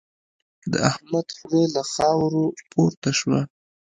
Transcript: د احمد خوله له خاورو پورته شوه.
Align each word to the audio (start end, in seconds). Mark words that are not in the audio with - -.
د 0.71 0.73
احمد 0.89 1.27
خوله 1.35 1.63
له 1.75 1.81
خاورو 1.93 2.45
پورته 2.71 3.09
شوه. 3.19 3.39